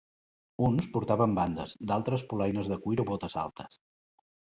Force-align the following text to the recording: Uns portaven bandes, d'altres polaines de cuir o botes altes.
Uns 0.67 0.85
portaven 0.93 1.35
bandes, 1.39 1.75
d'altres 1.91 2.23
polaines 2.31 2.71
de 2.71 2.79
cuir 2.87 2.99
o 3.05 3.05
botes 3.11 3.37
altes. 3.43 3.77